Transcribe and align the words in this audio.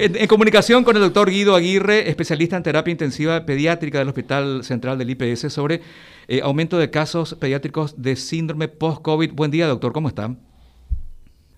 En, 0.00 0.28
comunicación 0.28 0.84
con 0.84 0.94
el 0.94 1.02
doctor 1.02 1.28
Guido 1.28 1.56
Aguirre, 1.56 2.08
especialista 2.08 2.56
en 2.56 2.62
terapia 2.62 2.92
intensiva 2.92 3.44
pediátrica 3.44 3.98
del 3.98 4.06
Hospital 4.06 4.62
Central 4.62 4.96
del 4.96 5.10
IPS, 5.10 5.52
sobre 5.52 5.82
eh, 6.28 6.40
aumento 6.40 6.78
de 6.78 6.88
casos 6.88 7.34
pediátricos 7.34 8.00
de 8.00 8.14
síndrome 8.14 8.68
post-COVID. 8.68 9.32
Buen 9.32 9.50
día, 9.50 9.66
doctor, 9.66 9.92
¿cómo 9.92 10.06
está? 10.06 10.36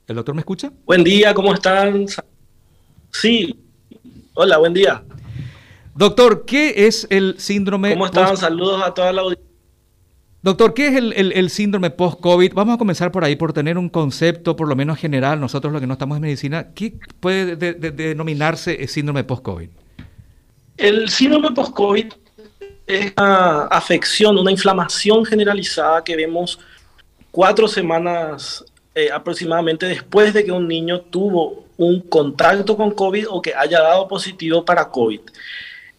¿El 0.09 0.17
doctor 0.17 0.35
me 0.35 0.41
escucha? 0.41 0.73
Buen 0.87 1.05
día, 1.05 1.35
¿cómo 1.35 1.53
están? 1.53 2.07
Sí, 3.13 3.61
hola, 4.33 4.57
buen 4.57 4.73
día. 4.73 5.03
Doctor, 5.95 6.47
¿qué 6.47 6.87
es 6.87 7.07
el 7.11 7.35
síndrome? 7.39 7.93
¿Cómo 7.93 8.07
están? 8.07 8.39
Saludos 8.39 8.83
a 8.83 8.95
toda 8.95 9.13
la 9.13 9.21
audiencia. 9.21 9.50
Doctor, 10.43 10.73
¿qué 10.73 10.89
es 10.89 10.97
el, 10.97 11.51
síndrome 11.51 11.91
post-COVID? 11.91 12.55
Vamos 12.55 12.75
a 12.75 12.79
comenzar 12.79 13.13
por 13.13 13.25
ahí, 13.25 13.37
por 13.37 13.53
tener 13.53 13.77
un 13.77 13.91
concepto 13.91 14.57
por 14.57 14.69
lo 14.69 14.75
menos 14.75 14.99
general, 14.99 15.39
nosotros 15.39 15.71
los 15.71 15.81
que 15.83 15.87
no 15.87 15.93
estamos 15.93 16.17
en 16.17 16.23
medicina, 16.23 16.69
¿qué 16.75 16.95
puede 17.21 17.57
denominarse 17.57 18.87
síndrome 18.89 19.23
post-COVID? 19.23 19.69
El 20.79 21.11
síndrome 21.11 21.51
post-COVID 21.51 22.07
es 22.87 23.13
una 23.19 23.67
afección, 23.67 24.39
una 24.39 24.51
inflamación 24.51 25.27
generalizada 25.27 26.03
que 26.03 26.17
vemos 26.17 26.59
cuatro 27.31 27.69
semanas 27.69 28.65
eh, 28.95 29.11
aproximadamente 29.13 29.85
después 29.87 30.33
de 30.33 30.45
que 30.45 30.53
un 30.53 30.67
niño 30.67 31.03
tuvo 31.03 31.67
un 31.77 32.01
contacto 32.01 32.79
con 32.79 32.93
COVID 32.93 33.27
o 33.29 33.43
que 33.43 33.55
haya 33.55 33.81
dado 33.81 34.09
positivo 34.09 34.65
para 34.65 34.89
COVID. 34.89 35.21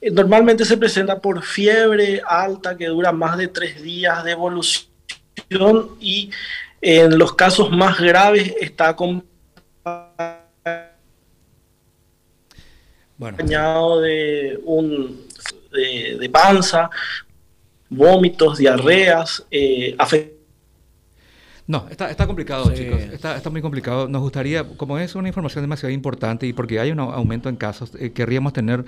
Normalmente 0.09 0.65
se 0.65 0.77
presenta 0.77 1.19
por 1.19 1.43
fiebre 1.43 2.21
alta 2.25 2.75
que 2.75 2.87
dura 2.87 3.11
más 3.11 3.37
de 3.37 3.47
tres 3.47 3.83
días 3.83 4.23
de 4.23 4.31
evolución 4.31 4.87
y 5.99 6.31
en 6.81 7.17
los 7.19 7.35
casos 7.35 7.69
más 7.69 7.99
graves 7.99 8.55
está 8.59 8.89
acompañado 8.89 9.21
de, 14.01 14.59
un, 14.63 15.27
de, 15.71 16.29
panza, 16.31 16.89
vómitos, 17.87 18.57
diarreas, 18.57 19.45
eh, 19.51 19.95
no, 21.67 21.85
está, 21.89 22.27
complicado, 22.27 22.71
chicos. 22.73 22.99
Está, 23.13 23.49
muy 23.49 23.61
complicado. 23.61 24.07
Nos 24.07 24.21
gustaría, 24.21 24.63
como 24.63 24.97
es 24.97 25.15
una 25.15 25.27
información 25.27 25.63
demasiado 25.63 25.93
importante 25.93 26.47
y 26.47 26.53
porque 26.53 26.79
hay 26.79 26.91
un 26.91 26.99
aumento 26.99 27.49
en 27.49 27.55
casos, 27.55 27.91
eh, 27.99 28.11
querríamos 28.11 28.53
tener 28.53 28.83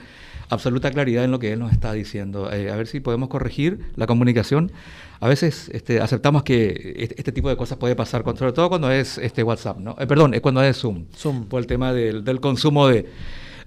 absoluta 0.49 0.91
claridad 0.91 1.23
en 1.23 1.31
lo 1.31 1.39
que 1.39 1.53
él 1.53 1.59
nos 1.59 1.71
está 1.71 1.93
diciendo. 1.93 2.51
Eh, 2.51 2.71
a 2.71 2.75
ver 2.75 2.87
si 2.87 2.99
podemos 2.99 3.29
corregir 3.29 3.79
la 3.95 4.07
comunicación. 4.07 4.71
A 5.19 5.27
veces 5.27 5.69
este, 5.71 6.01
aceptamos 6.01 6.43
que 6.43 7.07
este, 7.15 7.31
tipo 7.31 7.47
de 7.47 7.55
cosas 7.55 7.77
puede 7.77 7.95
pasar, 7.95 8.23
sobre 8.37 8.51
todo 8.51 8.69
cuando 8.69 8.91
es 8.91 9.17
este 9.17 9.43
WhatsApp, 9.43 9.77
¿no? 9.77 9.95
Eh, 9.99 10.07
perdón, 10.07 10.33
cuando 10.41 10.61
es 10.63 10.77
Zoom. 10.77 11.05
Zoom. 11.15 11.45
Por 11.45 11.61
el 11.61 11.67
tema 11.67 11.93
del 11.93 12.41
consumo 12.41 12.87
de 12.87 13.05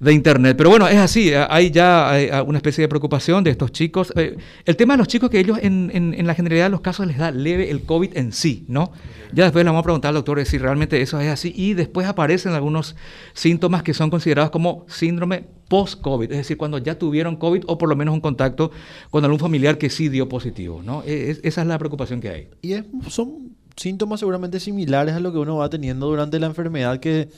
de 0.00 0.12
Internet. 0.12 0.56
Pero 0.56 0.70
bueno, 0.70 0.89
es 0.89 0.97
así, 0.97 1.30
eh, 1.30 1.47
hay 1.48 1.70
ya 1.70 2.20
eh, 2.20 2.42
una 2.42 2.58
especie 2.58 2.83
de 2.83 2.89
preocupación 2.89 3.44
de 3.44 3.50
estos 3.50 3.72
chicos. 3.72 4.12
Eh, 4.16 4.36
el 4.64 4.77
tema 4.77 4.94
de 4.94 4.98
los 4.98 5.08
chicos 5.08 5.30
que 5.30 5.41
ellos 5.41 5.58
en, 5.61 5.91
en, 5.92 6.27
la 6.27 6.34
generalidad 6.34 6.66
de 6.66 6.70
los 6.70 6.80
casos 6.80 7.06
les 7.06 7.19
da 7.19 7.30
leve 7.30 7.70
el 7.70 7.83
COVID 7.83 8.16
en 8.16 8.33
sí, 8.33 8.64
¿no? 8.69 8.92
Ya 9.33 9.44
después 9.44 9.64
le 9.64 9.70
vamos 9.70 9.80
a 9.80 9.84
preguntar 9.84 10.11
al 10.11 10.14
doctor 10.14 10.44
si 10.44 10.58
realmente 10.58 11.00
eso 11.00 11.20
es 11.20 11.28
así 11.28 11.53
y 11.56 11.75
después 11.75 12.06
aparecen 12.06 12.53
algunos 12.53 12.97
síntomas 13.33 13.83
que 13.83 13.94
son 13.94 14.11
considerados 14.11 14.50
como 14.50 14.84
síndrome 14.88 15.44
post-COVID, 15.69 16.31
es 16.31 16.38
decir, 16.38 16.56
cuando 16.56 16.78
ya 16.78 16.98
tuvieron 16.98 17.36
COVID 17.36 17.64
o 17.66 17.78
por 17.78 17.88
lo 17.88 17.97
menos 17.97 18.14
un 18.14 18.20
contacto 18.20 18.70
con 19.10 19.25
algún 19.25 19.41
familiar 19.41 19.78
que 19.78 19.91
sí 19.91 20.08
dio 20.08 20.28
positivo, 20.28 20.83
¿no? 20.83 21.03
E, 21.05 21.38
esa 21.42 21.62
es 21.62 21.66
la 21.66 21.78
preocupación 21.78 22.20
que 22.20 22.28
hay. 22.28 22.48
Y 22.62 22.75
son 23.08 23.56
síntomas 23.77 24.20
seguramente 24.20 24.60
similares 24.60 25.14
a 25.14 25.20
lo 25.20 25.33
que 25.33 25.38
uno 25.38 25.56
va 25.56 25.69
teniendo 25.69 26.06
durante 26.06 26.38
la 26.38 26.47
enfermedad 26.47 27.00
que 27.00 27.28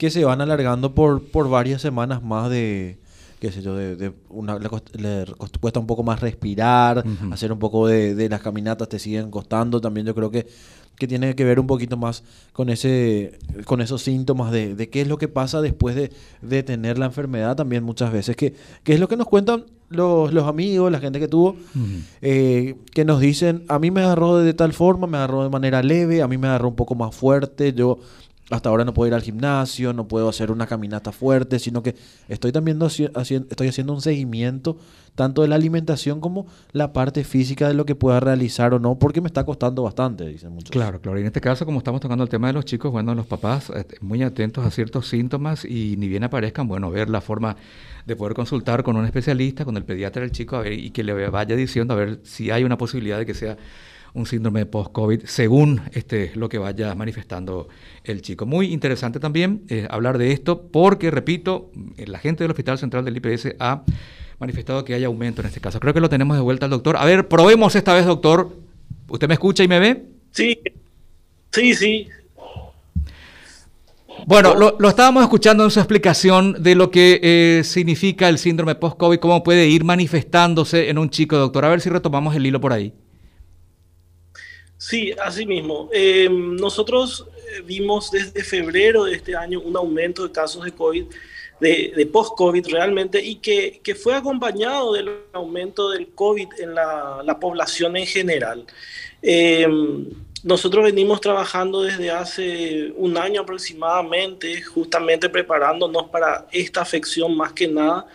que 0.00 0.10
se 0.10 0.24
van 0.24 0.40
alargando 0.40 0.94
por, 0.94 1.22
por 1.24 1.50
varias 1.50 1.82
semanas 1.82 2.22
más 2.22 2.48
de, 2.48 2.98
qué 3.38 3.52
sé 3.52 3.60
yo, 3.60 3.76
de, 3.76 4.14
una, 4.30 4.58
le, 4.58 5.26
cuesta 5.60 5.78
un 5.78 5.86
poco 5.86 6.02
más 6.02 6.20
respirar, 6.20 7.04
hacer 7.30 7.52
un 7.52 7.58
poco 7.58 7.86
de, 7.86 8.26
las 8.30 8.40
caminatas 8.40 8.88
te 8.88 8.98
siguen 8.98 9.30
costando, 9.30 9.78
también 9.78 10.06
yo 10.06 10.14
creo 10.14 10.30
que, 10.30 10.46
que 10.96 11.06
tiene 11.06 11.34
que 11.34 11.44
ver 11.44 11.60
un 11.60 11.66
poquito 11.66 11.98
más 11.98 12.24
con 12.54 12.70
ese 12.70 13.38
con 13.66 13.82
esos 13.82 14.00
síntomas 14.00 14.50
de, 14.52 14.88
qué 14.90 15.02
es 15.02 15.06
lo 15.06 15.18
que 15.18 15.28
pasa 15.28 15.60
después 15.60 15.94
de, 15.94 16.62
tener 16.62 16.98
la 16.98 17.04
enfermedad. 17.04 17.54
También 17.54 17.84
muchas 17.84 18.10
veces, 18.10 18.36
que, 18.36 18.54
que 18.82 18.94
es 18.94 19.00
lo 19.00 19.06
que 19.06 19.18
nos 19.18 19.26
cuentan 19.26 19.66
los, 19.90 20.32
los 20.32 20.48
amigos, 20.48 20.90
la 20.90 21.00
gente 21.00 21.20
que 21.20 21.28
tuvo, 21.28 21.56
eh, 22.22 22.76
que 22.94 23.04
nos 23.04 23.20
dicen, 23.20 23.64
a 23.68 23.78
mí 23.78 23.90
me 23.90 24.00
agarró 24.00 24.38
de 24.38 24.54
tal 24.54 24.72
forma, 24.72 25.06
me 25.06 25.18
agarró 25.18 25.42
de 25.42 25.50
manera 25.50 25.82
leve, 25.82 26.22
a 26.22 26.28
mí 26.28 26.38
me 26.38 26.48
agarró 26.48 26.68
un 26.68 26.76
poco 26.76 26.94
más 26.94 27.14
fuerte, 27.14 27.74
yo 27.74 27.98
hasta 28.50 28.68
ahora 28.68 28.84
no 28.84 28.92
puedo 28.92 29.08
ir 29.08 29.14
al 29.14 29.22
gimnasio, 29.22 29.92
no 29.92 30.08
puedo 30.08 30.28
hacer 30.28 30.50
una 30.50 30.66
caminata 30.66 31.12
fuerte, 31.12 31.58
sino 31.58 31.82
que 31.82 31.94
estoy 32.28 32.52
también 32.52 32.78
haciendo, 32.82 33.48
estoy 33.50 33.68
haciendo 33.68 33.92
un 33.92 34.00
seguimiento 34.00 34.76
tanto 35.14 35.42
de 35.42 35.48
la 35.48 35.56
alimentación 35.56 36.20
como 36.20 36.46
la 36.72 36.92
parte 36.92 37.24
física 37.24 37.68
de 37.68 37.74
lo 37.74 37.84
que 37.84 37.94
pueda 37.94 38.20
realizar 38.20 38.74
o 38.74 38.78
no, 38.78 38.98
porque 38.98 39.20
me 39.20 39.26
está 39.26 39.44
costando 39.44 39.82
bastante, 39.82 40.26
dicen 40.26 40.52
muchos. 40.52 40.70
Claro, 40.70 41.00
claro. 41.00 41.18
Y 41.18 41.22
en 41.22 41.26
este 41.26 41.40
caso, 41.40 41.66
como 41.66 41.78
estamos 41.78 42.00
tocando 42.00 42.24
el 42.24 42.30
tema 42.30 42.46
de 42.46 42.54
los 42.54 42.64
chicos, 42.64 42.90
bueno, 42.90 43.14
los 43.14 43.26
papás 43.26 43.70
este, 43.70 43.96
muy 44.00 44.22
atentos 44.22 44.64
a 44.64 44.70
ciertos 44.70 45.08
síntomas 45.08 45.64
y 45.64 45.96
ni 45.98 46.08
bien 46.08 46.24
aparezcan, 46.24 46.68
bueno, 46.68 46.90
ver 46.90 47.10
la 47.10 47.20
forma 47.20 47.56
de 48.06 48.16
poder 48.16 48.34
consultar 48.34 48.82
con 48.82 48.96
un 48.96 49.04
especialista, 49.04 49.64
con 49.64 49.76
el 49.76 49.84
pediatra 49.84 50.22
del 50.22 50.32
chico, 50.32 50.56
a 50.56 50.62
ver, 50.62 50.72
y 50.72 50.90
que 50.90 51.04
le 51.04 51.28
vaya 51.28 51.54
diciendo 51.54 51.94
a 51.94 51.96
ver 51.96 52.20
si 52.22 52.50
hay 52.50 52.64
una 52.64 52.78
posibilidad 52.78 53.18
de 53.18 53.26
que 53.26 53.34
sea 53.34 53.56
un 54.14 54.26
síndrome 54.26 54.66
post-COVID, 54.66 55.24
según 55.24 55.82
este, 55.92 56.32
lo 56.34 56.48
que 56.48 56.58
vaya 56.58 56.94
manifestando 56.94 57.68
el 58.04 58.22
chico. 58.22 58.46
Muy 58.46 58.72
interesante 58.72 59.20
también 59.20 59.62
eh, 59.68 59.86
hablar 59.90 60.18
de 60.18 60.32
esto, 60.32 60.68
porque, 60.70 61.10
repito, 61.10 61.70
la 61.96 62.18
gente 62.18 62.44
del 62.44 62.50
Hospital 62.50 62.78
Central 62.78 63.04
del 63.04 63.16
IPS 63.16 63.56
ha 63.58 63.84
manifestado 64.38 64.84
que 64.84 64.94
hay 64.94 65.04
aumento 65.04 65.42
en 65.42 65.48
este 65.48 65.60
caso. 65.60 65.78
Creo 65.80 65.94
que 65.94 66.00
lo 66.00 66.08
tenemos 66.08 66.36
de 66.36 66.42
vuelta 66.42 66.66
al 66.66 66.70
doctor. 66.70 66.96
A 66.96 67.04
ver, 67.04 67.28
probemos 67.28 67.76
esta 67.76 67.94
vez, 67.94 68.06
doctor. 68.06 68.56
¿Usted 69.08 69.28
me 69.28 69.34
escucha 69.34 69.62
y 69.62 69.68
me 69.68 69.78
ve? 69.78 70.06
Sí, 70.32 70.58
sí, 71.52 71.74
sí. 71.74 72.08
Bueno, 74.26 74.54
lo, 74.54 74.88
estábamos 74.88 75.22
escuchando 75.22 75.64
en 75.64 75.70
su 75.70 75.80
explicación 75.80 76.62
de 76.62 76.74
lo 76.74 76.90
que 76.90 77.20
eh, 77.22 77.64
significa 77.64 78.28
el 78.28 78.38
síndrome 78.38 78.74
post-COVID, 78.74 79.18
cómo 79.18 79.42
puede 79.42 79.66
ir 79.68 79.84
manifestándose 79.84 80.90
en 80.90 80.98
un 80.98 81.10
chico, 81.10 81.36
doctor. 81.36 81.64
A 81.64 81.68
ver 81.68 81.80
si 81.80 81.88
retomamos 81.88 82.34
el 82.34 82.46
hilo 82.46 82.60
por 82.60 82.72
ahí. 82.72 82.92
Sí, 84.80 85.12
así 85.22 85.44
mismo. 85.44 85.90
Em, 85.92 86.56
nosotros 86.56 87.26
eh, 87.36 87.60
vimos 87.66 88.10
desde 88.10 88.42
febrero 88.42 89.04
de 89.04 89.14
este 89.14 89.36
año 89.36 89.60
un 89.60 89.76
aumento 89.76 90.26
de 90.26 90.32
casos 90.32 90.64
de 90.64 90.72
COVID, 90.72 91.04
de, 91.60 92.08
post-COVID 92.10 92.66
realmente, 92.68 93.22
y 93.22 93.36
que, 93.36 93.94
fue 93.94 94.14
acompañado 94.14 94.94
del 94.94 95.10
aumento 95.34 95.90
del 95.90 96.08
COVID 96.14 96.48
en 96.60 96.74
la, 96.74 97.36
población 97.38 97.94
en 97.98 98.06
general. 98.06 98.64
Em, 99.20 100.06
nosotros 100.44 100.82
venimos 100.82 101.20
trabajando 101.20 101.82
desde 101.82 102.10
hace 102.10 102.90
un 102.96 103.18
año 103.18 103.42
aproximadamente, 103.42 104.62
justamente 104.62 105.28
preparándonos 105.28 106.08
para 106.08 106.46
esta 106.52 106.80
afección 106.80 107.36
más 107.36 107.52
que 107.52 107.68
nada. 107.68 108.06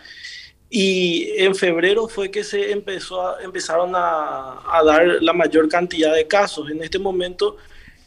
Y 0.68 1.30
en 1.36 1.54
febrero 1.54 2.08
fue 2.08 2.30
que 2.30 2.42
se 2.42 2.72
empezó 2.72 3.38
empezaron 3.40 3.92
a, 3.94 4.60
dar 4.84 5.22
la 5.22 5.32
mayor 5.32 5.68
cantidad 5.68 6.14
de 6.14 6.26
casos. 6.26 6.70
En 6.70 6.82
este 6.82 6.98
momento 6.98 7.56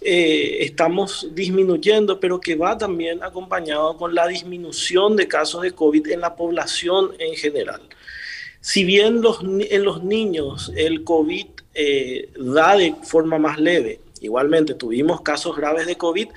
eh, 0.02 0.58
estamos 0.62 1.30
disminuyendo, 1.32 2.20
pero 2.20 2.40
que 2.40 2.56
va 2.56 2.78
también 2.78 3.24
acompañado 3.24 3.96
con 3.98 4.14
la 4.14 4.28
disminución 4.28 5.16
de 5.16 5.28
casos 5.28 5.62
de 5.62 5.72
COVID 5.72 6.08
en 6.08 6.20
la 6.22 6.36
población 6.36 7.12
en 7.20 7.36
general. 7.36 7.82
Si 8.62 8.84
bien 8.84 9.22
los, 9.22 9.40
en 9.42 9.84
los 9.84 10.04
niños 10.04 10.72
el 10.76 11.06
COVID 11.06 11.48
eh, 11.74 12.30
da 12.38 12.76
de 12.76 12.94
forma 13.04 13.40
más 13.40 13.58
leve, 13.58 14.02
igualmente 14.20 14.74
tuvimos 14.74 15.22
casos 15.22 15.56
graves 15.56 15.88
de 15.88 15.96
COVID, 15.96 16.28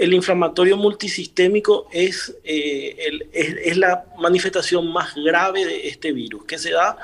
el 0.00 0.14
inflamatorio 0.14 0.78
multisistémico 0.78 1.86
es, 1.92 2.34
eh, 2.42 2.96
es, 3.32 3.76
la 3.76 4.06
manifestación 4.18 4.90
más 4.90 5.14
grave 5.14 5.66
de 5.66 5.88
este 5.88 6.12
virus, 6.12 6.44
que 6.44 6.56
se 6.56 6.70
da 6.70 6.96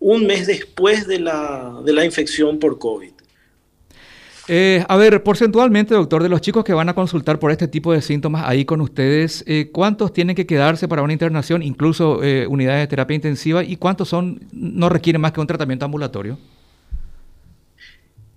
un 0.00 0.26
mes 0.26 0.48
después 0.48 1.06
de 1.06 1.20
la, 1.20 1.80
de 1.84 1.92
la 1.92 2.04
infección 2.04 2.58
por 2.58 2.80
COVID. 2.80 3.12
Eh, 4.48 4.84
a 4.88 4.96
ver, 4.96 5.22
porcentualmente, 5.22 5.94
doctor, 5.94 6.24
de 6.24 6.28
los 6.28 6.40
chicos 6.40 6.64
que 6.64 6.72
van 6.72 6.88
a 6.88 6.94
consultar 6.94 7.38
por 7.38 7.52
este 7.52 7.68
tipo 7.68 7.92
de 7.92 8.02
síntomas 8.02 8.42
ahí 8.44 8.64
con 8.64 8.80
ustedes, 8.80 9.44
eh, 9.46 9.70
¿cuántos 9.72 10.12
tienen 10.12 10.34
que 10.34 10.44
quedarse 10.44 10.88
para 10.88 11.02
una 11.02 11.12
internación, 11.12 11.62
incluso 11.62 12.18
unidades 12.48 12.80
de 12.82 12.86
terapia 12.88 13.14
intensiva, 13.14 13.62
y 13.62 13.76
cuántos 13.76 14.08
son 14.08 14.40
no 14.50 14.88
requieren 14.88 15.20
más 15.20 15.30
que 15.30 15.40
un 15.40 15.46
tratamiento 15.46 15.84
ambulatorio? 15.84 16.36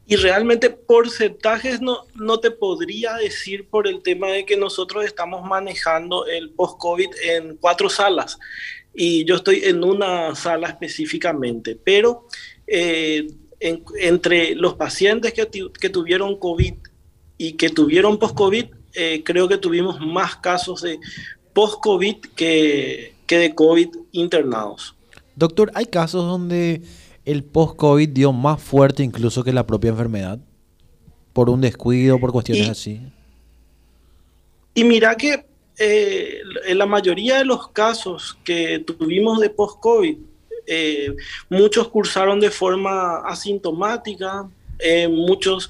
Y 0.06 0.18
realmente 0.18 0.70
porcentajes 0.70 1.82
no, 1.82 2.06
no 2.16 2.40
te 2.40 2.52
podría 2.52 3.14
decir 3.16 3.68
por 3.70 3.88
el 3.88 4.02
tema 4.02 4.28
de 4.28 4.46
que 4.46 4.58
nosotros 4.58 5.06
estamos 5.06 5.48
manejando 5.48 6.26
el 6.26 6.50
post-COVID 6.50 7.10
en 7.24 7.56
cuatro 7.56 7.90
salas 7.90 8.38
y 8.94 9.26
yo 9.26 9.36
estoy 9.36 9.62
en 9.64 9.84
una 9.84 10.36
sala 10.36 10.68
específicamente, 10.68 11.78
pero 11.82 12.28
eh, 12.68 13.28
entre 13.60 14.56
los 14.56 14.76
pacientes 14.76 15.34
que, 15.34 15.48
que, 15.80 15.90
tuvieron 15.90 16.38
COVID 16.38 16.74
y 17.38 17.54
que 17.54 17.70
tuvieron 17.70 18.20
post-COVID, 18.20 18.66
eh, 18.94 19.24
creo 19.26 19.48
que 19.48 19.58
tuvimos 19.58 20.00
más 20.00 20.36
casos 20.36 20.82
de 20.82 21.00
post-COVID 21.54 22.18
que, 22.36 23.16
que 23.26 23.38
de 23.38 23.56
COVID 23.56 23.90
internados. 24.12 24.96
Doctor, 25.36 25.72
¿hay 25.74 25.86
casos 25.86 26.26
donde 26.26 26.82
el 27.26 27.44
post-COVID 27.44 28.10
dio 28.10 28.34
más 28.34 28.62
fuerte 28.62 29.04
incluso 29.04 29.44
que 29.44 29.54
la 29.54 29.66
propia 29.66 29.90
enfermedad? 29.90 30.40
Por 31.34 31.50
un 31.50 31.62
descuido, 31.62 32.20
por 32.20 32.32
cuestiones 32.32 32.70
así. 32.70 33.02
Y 34.76 34.84
mira 34.84 35.16
que 35.16 35.46
eh, 35.80 36.38
en 36.68 36.78
la 36.78 36.86
mayoría 36.86 37.38
de 37.38 37.46
los 37.46 37.70
casos 37.70 38.38
que 38.44 38.80
tuvimos 38.80 39.40
de 39.40 39.50
post-COVID, 39.50 40.18
eh, 40.68 41.16
muchos 41.50 41.90
cursaron 41.90 42.40
de 42.40 42.52
forma 42.52 43.18
asintomática, 43.26 44.48
eh, 44.80 45.08
muchos 45.08 45.70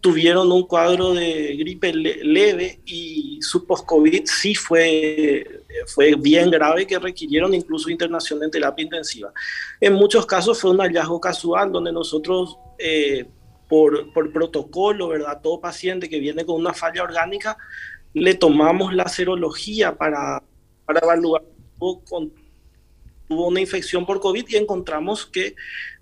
tuvieron 0.00 0.50
un 0.50 0.66
cuadro 0.66 1.14
de 1.14 1.56
gripe 1.56 1.92
leve 1.92 2.80
y 2.86 3.38
su 3.42 3.66
post-COVID 3.66 4.22
sí 4.24 4.54
fue, 4.54 5.62
fue 5.86 6.14
bien 6.16 6.50
grave 6.50 6.86
que 6.86 6.98
requirieron 6.98 7.54
incluso 7.54 7.90
internación 7.90 8.42
en 8.42 8.50
terapia 8.50 8.82
intensiva. 8.82 9.32
En 9.80 9.92
muchos 9.92 10.26
casos 10.26 10.60
fue 10.60 10.70
un 10.70 10.78
hallazgo 10.78 11.20
casual 11.20 11.70
donde 11.72 11.92
nosotros, 11.92 12.56
por, 13.68 14.12
por 14.12 14.32
protocolo, 14.32 15.08
¿verdad? 15.08 15.40
Todo 15.42 15.60
paciente 15.60 16.08
que 16.08 16.18
viene 16.18 16.44
con 16.44 16.56
una 16.56 16.72
falla 16.72 17.02
orgánica, 17.02 17.56
le 18.12 18.34
tomamos 18.34 18.94
la 18.94 19.08
serología 19.08 19.96
para, 19.96 20.42
para 20.84 21.00
evaluar 21.00 21.42
con, 21.78 22.32
tuvo 23.28 23.46
una 23.46 23.60
infección 23.60 24.04
por 24.04 24.20
COVID 24.20 24.44
y 24.48 24.56
encontramos 24.56 25.26
que 25.26 25.54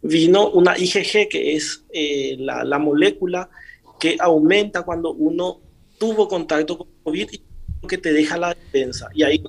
vino 0.02 0.48
una 0.48 0.78
IgG, 0.78 1.28
que 1.28 1.56
es 1.56 1.84
eh, 1.92 2.36
la, 2.38 2.64
la, 2.64 2.78
molécula 2.78 3.50
que 3.98 4.16
aumenta 4.20 4.82
cuando 4.82 5.12
uno 5.12 5.60
tuvo 5.98 6.28
contacto 6.28 6.78
con 6.78 6.88
COVID 7.02 7.28
y 7.32 7.86
que 7.86 7.98
te 7.98 8.12
deja 8.12 8.36
la 8.36 8.54
defensa. 8.54 9.08
Y 9.14 9.22
ahí, 9.22 9.42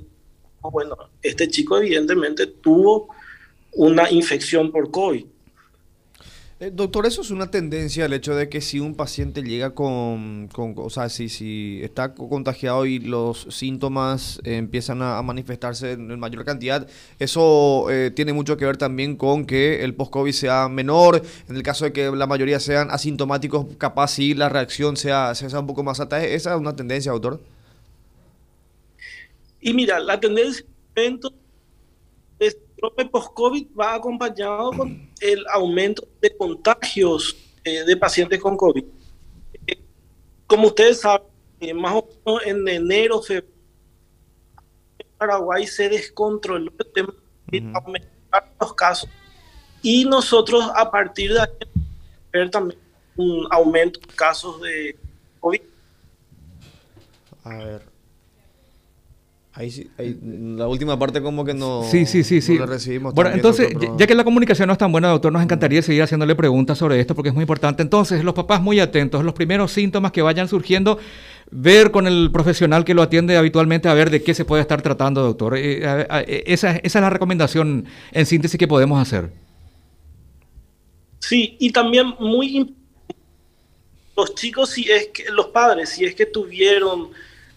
bueno, 0.61 0.95
este 1.21 1.47
chico 1.47 1.77
evidentemente 1.77 2.47
tuvo 2.47 3.09
una 3.73 4.09
infección 4.11 4.71
por 4.71 4.91
COVID. 4.91 5.25
Eh, 6.61 6.71
doctor, 6.73 7.05
eso 7.05 7.21
es 7.21 7.31
una 7.31 7.49
tendencia, 7.49 8.03
el 8.03 8.11
hecho 8.11 8.35
de 8.35 8.49
que 8.49 8.59
si 8.59 8.81
un 8.81 8.93
paciente 8.93 9.41
llega 9.43 9.73
con, 9.73 10.49
o 10.57 10.89
sea, 10.89 11.07
si, 11.07 11.29
si 11.29 11.79
está 11.81 12.13
contagiado 12.13 12.85
y 12.85 12.99
los 12.99 13.47
síntomas 13.49 14.41
empiezan 14.43 15.01
a, 15.01 15.21
manifestarse 15.21 15.93
en, 15.93 16.19
mayor 16.19 16.43
cantidad, 16.43 16.85
eso 17.17 17.89
eh, 17.89 18.11
tiene 18.13 18.33
mucho 18.33 18.57
que 18.57 18.65
ver 18.65 18.75
también 18.75 19.15
con 19.15 19.45
que 19.45 19.85
el 19.85 19.93
post-COVID 19.93 20.33
sea 20.33 20.67
menor, 20.67 21.23
en 21.47 21.55
el 21.55 21.63
caso 21.63 21.85
de 21.85 21.93
que 21.93 22.11
la 22.11 22.27
mayoría 22.27 22.59
sean 22.59 22.91
asintomáticos, 22.91 23.65
capaz 23.77 24.09
si 24.15 24.33
la 24.33 24.49
reacción 24.49 24.97
sea, 24.97 25.33
sea 25.35 25.59
un 25.61 25.67
poco 25.67 25.83
más 25.83 26.01
alta. 26.01 26.21
¿Esa 26.21 26.55
es 26.55 26.59
una 26.59 26.75
tendencia, 26.75 27.13
doctor? 27.13 27.39
Y 29.61 29.73
mira, 29.73 29.97
la 30.01 30.19
tendencia 30.19 30.65
el 32.97 33.09
post-COVID 33.09 33.67
va 33.79 33.95
acompañado 33.95 34.71
con 34.71 35.09
el 35.19 35.45
aumento 35.51 36.07
de 36.21 36.35
contagios 36.35 37.35
eh, 37.63 37.83
de 37.83 37.97
pacientes 37.97 38.39
con 38.39 38.55
COVID. 38.55 38.83
Eh, 39.67 39.79
como 40.47 40.67
ustedes 40.67 41.01
saben, 41.01 41.27
eh, 41.59 41.73
más 41.73 41.93
o 41.93 42.07
menos 42.25 42.45
en 42.45 42.67
enero, 42.67 43.21
febrero, 43.21 43.47
en 44.97 45.07
Paraguay 45.17 45.67
se 45.67 45.89
descontroló 45.89 46.71
el 46.77 46.91
tema 46.93 47.13
de 47.47 47.71
aumentar 47.73 48.53
los 48.59 48.73
casos 48.73 49.09
y 49.81 50.05
nosotros 50.05 50.65
a 50.75 50.89
partir 50.89 51.33
de 51.33 51.41
ahí 51.41 51.49
ver 52.31 52.49
también 52.49 52.79
un 53.15 53.47
aumento 53.51 53.99
de 53.99 54.15
casos 54.15 54.61
de 54.61 54.97
COVID. 55.39 55.61
A 57.43 57.49
ver, 57.49 57.88
Ahí, 59.59 59.89
la 60.23 60.69
última 60.69 60.97
parte 60.97 61.21
como 61.21 61.43
que 61.43 61.53
no, 61.53 61.83
sí, 61.83 62.05
sí, 62.05 62.23
sí, 62.23 62.39
sí. 62.39 62.57
recibimos. 62.59 63.13
Bueno, 63.13 63.31
entonces, 63.31 63.67
ya 63.97 64.07
que 64.07 64.15
la 64.15 64.23
comunicación 64.23 64.67
no 64.67 64.71
es 64.71 64.79
tan 64.79 64.89
buena, 64.89 65.09
doctor, 65.09 65.33
nos 65.33 65.43
encantaría 65.43 65.81
seguir 65.81 66.01
haciéndole 66.01 66.33
preguntas 66.33 66.77
sobre 66.77 66.97
esto 66.97 67.13
porque 67.13 67.27
es 67.27 67.35
muy 67.35 67.41
importante. 67.41 67.83
Entonces, 67.83 68.23
los 68.23 68.33
papás 68.33 68.61
muy 68.61 68.79
atentos, 68.79 69.21
los 69.21 69.33
primeros 69.33 69.73
síntomas 69.73 70.13
que 70.13 70.21
vayan 70.21 70.47
surgiendo, 70.47 70.97
ver 71.51 71.91
con 71.91 72.07
el 72.07 72.29
profesional 72.31 72.85
que 72.85 72.93
lo 72.93 73.01
atiende 73.01 73.35
habitualmente 73.35 73.89
a 73.89 73.93
ver 73.93 74.11
de 74.11 74.23
qué 74.23 74.33
se 74.33 74.45
puede 74.45 74.61
estar 74.61 74.81
tratando, 74.81 75.23
doctor. 75.23 75.57
Eh, 75.57 75.81
eh, 75.83 76.43
esa, 76.47 76.77
esa 76.77 76.99
es 76.99 77.03
la 77.03 77.09
recomendación 77.09 77.83
en 78.13 78.25
síntesis 78.25 78.57
que 78.57 78.67
podemos 78.67 78.97
hacer. 79.01 79.29
Sí, 81.19 81.57
y 81.59 81.73
también 81.73 82.13
muy 82.17 82.73
los 84.15 84.35
chicos, 84.35 84.69
si 84.69 84.89
es 84.89 85.09
que 85.09 85.25
los 85.31 85.47
padres, 85.47 85.89
si 85.89 86.05
es 86.05 86.15
que 86.15 86.25
tuvieron 86.25 87.09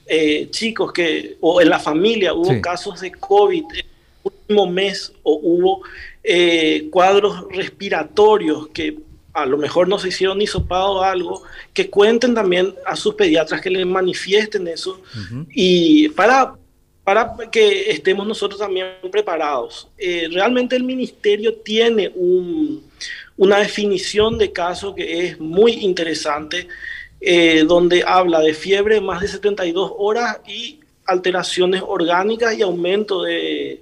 eh, 0.06 0.48
chicos 0.50 0.92
que, 0.92 1.36
o 1.40 1.60
en 1.60 1.68
la 1.68 1.78
familia 1.78 2.34
hubo 2.34 2.60
casos 2.60 3.00
de 3.00 3.12
COVID 3.12 3.64
en 3.72 3.78
el 3.78 3.86
último 4.22 4.66
mes 4.66 5.12
o 5.22 5.38
hubo 5.42 5.82
eh, 6.22 6.88
cuadros 6.90 7.46
respiratorios 7.50 8.68
que 8.68 8.96
a 9.32 9.46
lo 9.46 9.56
mejor 9.56 9.88
no 9.88 9.98
se 9.98 10.08
hicieron 10.08 10.38
ni 10.38 10.46
sopado 10.46 11.02
algo, 11.02 11.42
que 11.72 11.88
cuenten 11.88 12.34
también 12.34 12.74
a 12.84 12.96
sus 12.96 13.14
pediatras 13.14 13.60
que 13.60 13.70
les 13.70 13.86
manifiesten 13.86 14.68
eso. 14.68 15.00
Y 15.54 16.10
para, 16.10 16.54
para 17.02 17.34
que 17.50 17.90
estemos 17.90 18.26
nosotros 18.26 18.60
también 18.60 18.88
preparados. 19.10 19.88
Eh, 19.96 20.28
realmente 20.30 20.76
el 20.76 20.84
ministerio 20.84 21.54
tiene 21.54 22.12
un, 22.14 22.84
una 23.36 23.58
definición 23.58 24.36
de 24.36 24.52
caso 24.52 24.94
que 24.94 25.26
es 25.26 25.40
muy 25.40 25.72
interesante 25.72 26.68
eh, 27.24 27.62
donde 27.68 28.02
habla 28.04 28.40
de 28.40 28.52
fiebre 28.52 29.00
más 29.00 29.20
de 29.20 29.28
72 29.28 29.92
horas 29.96 30.40
y 30.44 30.80
alteraciones 31.06 31.80
orgánicas 31.86 32.52
y 32.58 32.62
aumento 32.62 33.22
de, 33.22 33.80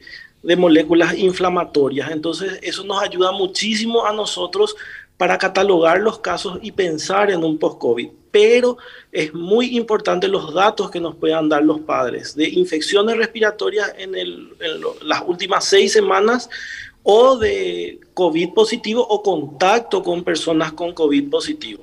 moléculas 0.58 1.16
inflamatorias. 1.16 2.10
Entonces, 2.10 2.58
eso 2.60 2.84
nos 2.84 3.02
ayuda 3.02 3.32
muchísimo 3.32 4.04
a 4.04 4.12
nosotros 4.12 4.76
para 5.16 5.38
catalogar 5.38 6.00
los 6.00 6.19
casos 6.19 6.58
y 6.60 6.72
pensar 6.72 7.31
en 7.31 7.42
un 7.42 7.58
post-COVID. 7.58 8.08
Pero 8.31 8.76
es 9.10 9.32
muy 9.32 9.75
importante 9.75 10.28
los 10.28 10.52
datos 10.52 10.90
que 10.90 11.00
nos 11.00 11.16
puedan 11.16 11.48
dar 11.48 11.64
los 11.64 11.81
padres 11.81 12.37
de 12.37 12.46
infecciones 12.46 13.16
respiratorias 13.16 13.90
en 13.96 14.12
las 15.02 15.22
últimas 15.26 15.64
seis 15.64 15.92
semanas 15.92 16.50
o 17.02 17.38
de 17.38 18.00
COVID 18.12 18.50
positivo 18.52 19.06
o 19.06 19.22
contacto 19.22 20.02
con 20.02 20.22
personas 20.22 20.72
con 20.72 20.92
COVID 20.92 21.31
positivo. 21.31 21.82